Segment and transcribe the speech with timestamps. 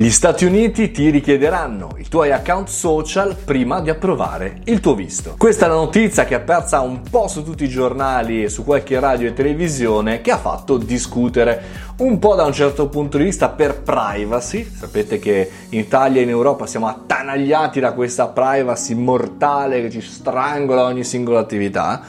[0.00, 5.34] Gli Stati Uniti ti richiederanno i tuoi account social prima di approvare il tuo visto.
[5.36, 8.62] Questa è la notizia che è persa un po' su tutti i giornali e su
[8.62, 13.24] qualche radio e televisione che ha fatto discutere un po' da un certo punto di
[13.24, 14.70] vista per privacy.
[14.72, 20.00] Sapete che in Italia e in Europa siamo attanagliati da questa privacy mortale che ci
[20.00, 22.02] strangola ogni singola attività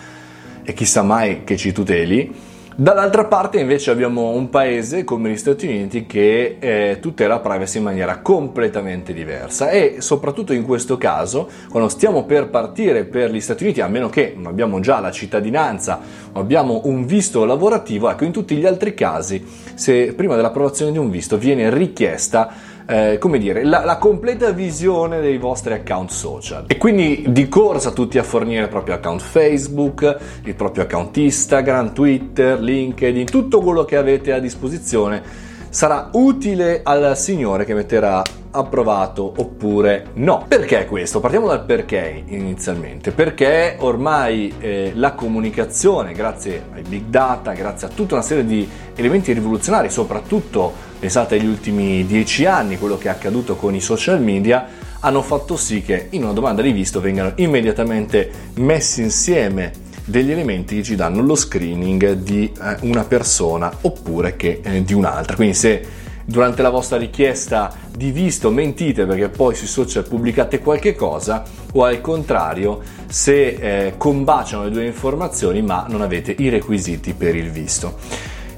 [0.61, 2.57] e chissà mai che ci tuteli.
[2.79, 7.79] Dall'altra parte invece abbiamo un paese come gli Stati Uniti che eh, tutela la privacy
[7.79, 9.69] in maniera completamente diversa.
[9.69, 14.07] E soprattutto in questo caso quando stiamo per partire per gli Stati Uniti a meno
[14.07, 15.99] che non abbiamo già la cittadinanza
[16.31, 20.97] o abbiamo un visto lavorativo ecco in tutti gli altri casi se prima dell'approvazione di
[20.97, 26.63] un visto viene richiesta eh, come dire, la, la, completa visione dei vostri account social.
[26.65, 31.93] E quindi di corsa tutti a fornire il proprio account Facebook, il proprio account Instagram,
[31.93, 35.21] Twitter, LinkedIn, tutto quello che avete a disposizione
[35.69, 40.45] sarà utile al signore che metterà approvato oppure no.
[40.47, 41.19] Perché questo?
[41.19, 43.11] Partiamo dal perché inizialmente.
[43.11, 48.67] Perché ormai eh, la comunicazione, grazie ai big data, grazie a tutta una serie di
[48.95, 54.21] elementi rivoluzionari, soprattutto pensate agli ultimi dieci anni, quello che è accaduto con i social
[54.21, 54.67] media,
[54.99, 60.77] hanno fatto sì che in una domanda di visto vengano immediatamente messi insieme degli elementi
[60.77, 65.35] che ci danno lo screening di eh, una persona oppure che eh, di un'altra.
[65.35, 65.85] Quindi se
[66.25, 71.83] durante la vostra richiesta di visto mentite perché poi sui social pubblicate qualche cosa o
[71.83, 77.49] al contrario se eh, combaciano le due informazioni ma non avete i requisiti per il
[77.49, 77.97] visto.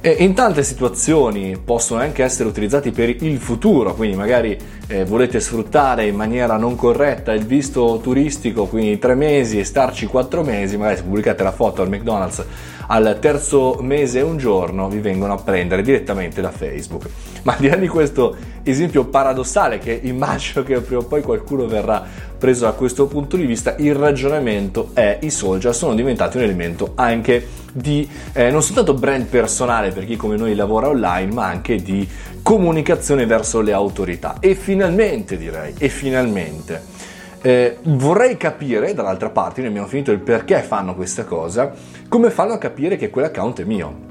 [0.03, 5.39] E in tante situazioni possono anche essere utilizzati per il futuro, quindi magari eh, volete
[5.39, 10.75] sfruttare in maniera non corretta il visto turistico, quindi tre mesi e starci quattro mesi,
[10.75, 12.43] magari se pubblicate la foto al McDonald's
[12.87, 17.07] al terzo mese e un giorno vi vengono a prendere direttamente da Facebook.
[17.43, 21.67] Ma al di là di questo esempio paradossale che immagino che prima o poi qualcuno
[21.67, 22.03] verrà
[22.37, 26.91] preso da questo punto di vista, il ragionamento è i social sono diventati un elemento
[26.95, 31.77] anche di eh, non soltanto brand personale per chi come noi lavora online, ma anche
[31.77, 32.07] di
[32.41, 34.37] comunicazione verso le autorità.
[34.39, 36.89] E finalmente direi, e finalmente.
[37.43, 41.71] Eh, vorrei capire, dall'altra parte, noi abbiamo finito il perché fanno questa cosa,
[42.07, 44.09] come fanno a capire che quell'account è mio.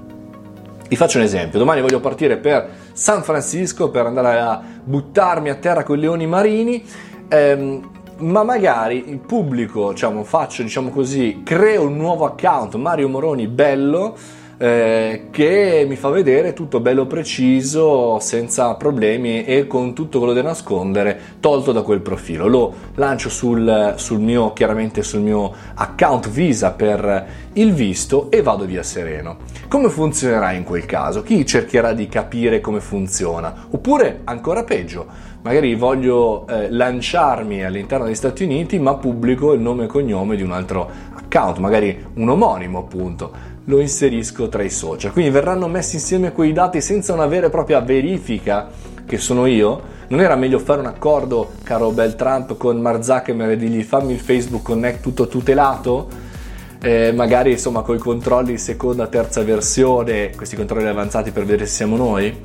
[0.89, 5.55] Vi faccio un esempio, domani voglio partire per San Francisco per andare a buttarmi a
[5.55, 6.85] terra con i leoni marini.
[7.29, 13.47] Ehm, ma magari il pubblico, diciamo, faccio, diciamo così, creo un nuovo account Mario Moroni
[13.47, 14.17] bello
[14.63, 20.43] eh, che mi fa vedere tutto bello preciso, senza problemi e con tutto quello da
[20.43, 22.47] nascondere tolto da quel profilo.
[22.47, 28.67] Lo lancio sul, sul mio, chiaramente sul mio account Visa per il visto e vado
[28.67, 29.39] via sereno.
[29.71, 31.23] Come funzionerà in quel caso?
[31.23, 33.69] Chi cercherà di capire come funziona?
[33.71, 35.07] Oppure, ancora peggio,
[35.43, 40.43] magari voglio eh, lanciarmi all'interno degli Stati Uniti ma pubblico il nome e cognome di
[40.43, 43.31] un altro account, magari un omonimo appunto
[43.67, 45.13] lo inserisco tra i social.
[45.13, 48.71] Quindi verranno messi insieme quei dati senza una vera e propria verifica
[49.07, 49.99] che sono io.
[50.09, 54.15] Non era meglio fare un accordo, caro bel Trump, con Mark Zuckerberg e dirgli fammi
[54.15, 56.20] il Facebook Connect tutto tutelato?
[56.83, 61.75] Eh, magari insomma con i controlli seconda, terza versione, questi controlli avanzati per vedere se
[61.75, 62.41] siamo noi.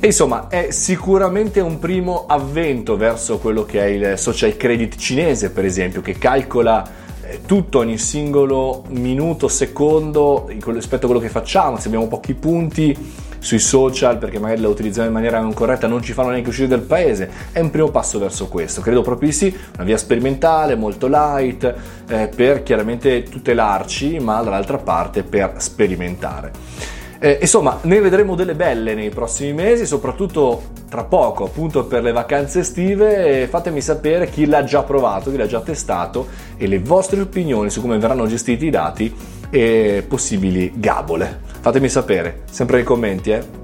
[0.00, 5.50] E insomma è sicuramente un primo avvento verso quello che è il social credit cinese,
[5.50, 7.06] per esempio, che calcola
[7.46, 12.96] tutto ogni singolo minuto, secondo rispetto a quello che facciamo, se abbiamo pochi punti
[13.38, 16.68] sui social perché magari la utilizziamo in maniera non corretta non ci fanno neanche uscire
[16.68, 20.74] dal paese è un primo passo verso questo credo proprio di sì una via sperimentale
[20.74, 21.74] molto light
[22.08, 28.94] eh, per chiaramente tutelarci ma dall'altra parte per sperimentare eh, insomma, ne vedremo delle belle
[28.94, 33.48] nei prossimi mesi, soprattutto tra poco, appunto per le vacanze estive.
[33.48, 37.80] Fatemi sapere chi l'ha già provato, chi l'ha già testato e le vostre opinioni su
[37.80, 39.12] come verranno gestiti i dati
[39.50, 41.40] e possibili gabole.
[41.60, 43.57] Fatemi sapere, sempre nei commenti, eh.